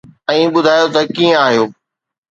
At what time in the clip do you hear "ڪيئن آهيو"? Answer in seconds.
1.15-1.65